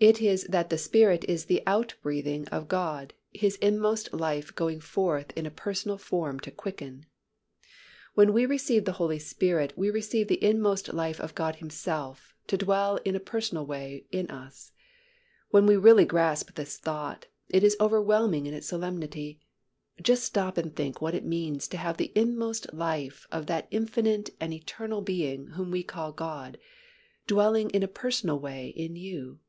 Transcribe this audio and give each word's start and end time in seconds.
It 0.00 0.22
is 0.22 0.44
that 0.44 0.70
the 0.70 0.78
Spirit 0.78 1.24
is 1.26 1.46
the 1.46 1.60
outbreathing 1.66 2.46
of 2.50 2.68
God, 2.68 3.14
His 3.32 3.56
inmost 3.56 4.12
life 4.14 4.54
going 4.54 4.78
forth 4.78 5.32
in 5.34 5.44
a 5.44 5.50
personal 5.50 5.98
form 5.98 6.38
to 6.38 6.52
quicken. 6.52 7.04
When 8.14 8.32
we 8.32 8.46
receive 8.46 8.84
the 8.84 8.92
Holy 9.02 9.18
Spirit, 9.18 9.72
we 9.76 9.90
receive 9.90 10.28
the 10.28 10.40
inmost 10.44 10.92
life 10.94 11.18
of 11.18 11.34
God 11.34 11.56
Himself 11.56 12.32
to 12.46 12.56
dwell 12.56 13.00
in 13.04 13.16
a 13.16 13.18
personal 13.18 13.66
way 13.66 14.06
in 14.12 14.30
us. 14.30 14.70
When 15.50 15.66
we 15.66 15.76
really 15.76 16.04
grasp 16.04 16.54
this 16.54 16.78
thought, 16.78 17.26
it 17.48 17.64
is 17.64 17.76
overwhelming 17.80 18.46
in 18.46 18.54
its 18.54 18.68
solemnity. 18.68 19.40
Just 20.00 20.22
stop 20.22 20.56
and 20.56 20.76
think 20.76 21.00
what 21.00 21.16
it 21.16 21.24
means 21.26 21.66
to 21.66 21.76
have 21.76 21.96
the 21.96 22.12
inmost 22.14 22.72
life 22.72 23.26
of 23.32 23.46
that 23.46 23.66
infinite 23.72 24.30
and 24.38 24.52
eternal 24.54 25.00
Being 25.00 25.48
whom 25.54 25.72
we 25.72 25.82
call 25.82 26.12
God, 26.12 26.56
dwelling 27.26 27.68
in 27.70 27.82
a 27.82 27.88
personal 27.88 28.38
way 28.38 28.68
in 28.76 28.94
you. 28.94 29.40